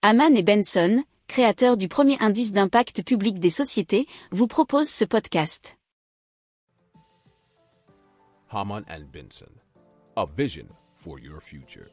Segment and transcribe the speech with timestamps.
[0.00, 5.76] Haman et Benson, créateurs du premier indice d'impact public des sociétés, vous proposent ce podcast.
[8.48, 9.50] Haman and Benson,
[10.14, 11.88] a vision for your future.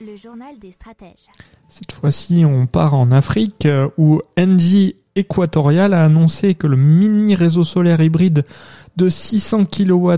[0.00, 1.26] Le journal des stratèges.
[1.68, 7.34] Cette fois-ci, on part en Afrique euh, où Engie Equatorial a annoncé que le mini
[7.34, 8.44] réseau solaire hybride
[8.96, 10.12] de 600 kW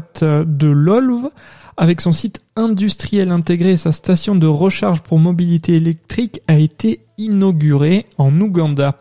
[0.47, 1.29] de LOLV
[1.77, 7.01] avec son site industriel intégré et sa station de recharge pour mobilité électrique a été
[7.19, 8.97] inauguré en Ouganda.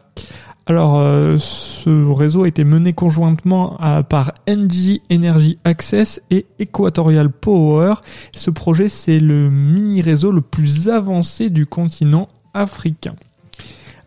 [0.66, 7.96] Alors, euh, ce réseau a été mené conjointement par NG Energy Access et Equatorial Power.
[8.34, 13.16] Ce projet, c'est le mini réseau le plus avancé du continent africain.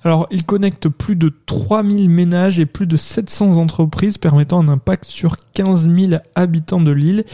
[0.07, 5.05] Alors, il connecte plus de 3000 ménages et plus de 700 entreprises permettant un impact
[5.05, 7.25] sur 15 000 habitants de l'île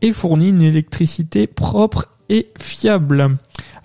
[0.00, 3.36] et fournit une électricité propre et fiable.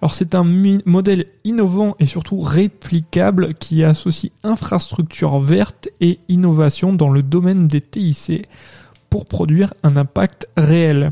[0.02, 0.46] Alors c'est un
[0.86, 7.81] modèle innovant et surtout réplicable qui associe infrastructure verte et innovation dans le domaine des
[7.81, 8.48] TIC
[9.09, 11.12] pour produire un impact réel.